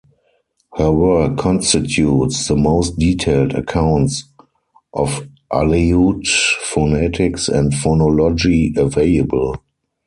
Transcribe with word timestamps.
Her 0.77 0.91
work 0.91 1.37
constitutes 1.37 2.47
the 2.47 2.55
most 2.55 2.97
detailed 2.97 3.53
accounts 3.53 4.23
of 4.95 5.27
Aleut 5.53 6.25
phonetics 6.25 7.47
and 7.47 7.71
phonology 7.71 8.75
available. 8.75 9.57